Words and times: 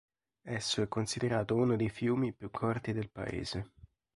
Esso 0.43 0.81
è 0.81 0.87
considerato 0.87 1.53
uno 1.53 1.75
dei 1.75 1.89
fiumi 1.89 2.33
più 2.33 2.49
corti 2.49 2.91
del 2.91 3.11
Paese. 3.11 3.71